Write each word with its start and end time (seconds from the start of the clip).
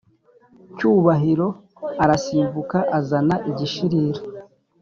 Cyubahiro 0.77 1.47
arasimbuka 2.03 2.77
azana 2.97 3.35
igishirira 3.49 4.21